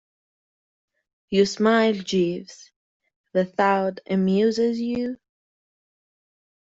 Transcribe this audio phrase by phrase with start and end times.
[1.29, 2.71] You smile, Jeeves.
[3.33, 5.17] The thought amuses you?